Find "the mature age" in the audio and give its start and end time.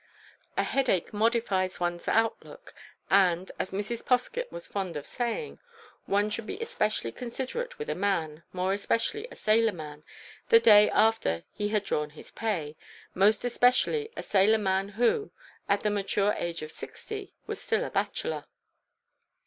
15.83-16.63